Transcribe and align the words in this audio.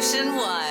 Ocean 0.00 0.34
one. 0.34 0.69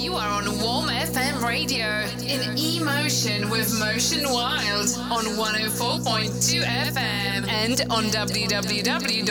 You 0.00 0.14
are 0.14 0.28
on 0.28 0.44
Warm 0.62 0.86
FM 0.86 1.42
Radio 1.44 2.06
in 2.24 2.56
emotion 2.56 3.50
with 3.50 3.76
Motion 3.80 4.30
Wide 4.30 4.62
on 5.10 5.24
104.2 5.24 6.62
FM 6.62 7.48
and 7.48 7.80
on 7.90 8.04
www.warm.fm. 8.04 9.30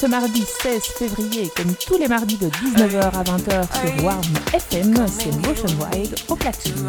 ce 0.00 0.06
mardi 0.06 0.42
16 0.62 0.82
février, 0.82 1.50
comme 1.54 1.74
tous 1.74 1.98
les 1.98 2.08
mardis 2.08 2.38
de 2.38 2.46
19h 2.46 3.02
à 3.02 3.22
20h 3.22 3.96
sur 3.96 4.04
Warm 4.04 4.22
FM, 4.54 4.94
c'est 5.06 5.34
Motion 5.46 5.68
Wide 5.78 6.14
au 6.28 6.36
platine. 6.36 6.88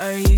are 0.00 0.16
you? 0.16 0.36